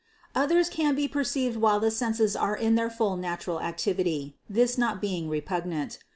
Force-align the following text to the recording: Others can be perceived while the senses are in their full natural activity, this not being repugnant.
Others 0.33 0.67
can 0.69 0.95
be 0.95 1.07
perceived 1.07 1.57
while 1.57 1.79
the 1.79 1.91
senses 1.91 2.35
are 2.35 2.55
in 2.57 2.73
their 2.73 2.89
full 2.89 3.15
natural 3.15 3.61
activity, 3.61 4.35
this 4.49 4.75
not 4.75 4.99
being 4.99 5.29
repugnant. 5.29 5.99